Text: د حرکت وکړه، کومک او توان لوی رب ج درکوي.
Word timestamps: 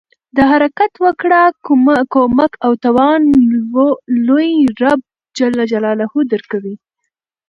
د 0.35 0.37
حرکت 0.51 0.91
وکړه، 1.05 1.41
کومک 2.13 2.51
او 2.65 2.71
توان 2.83 3.21
لوی 4.27 4.49
رب 4.81 4.99
ج 5.37 5.39
درکوي. 6.31 6.75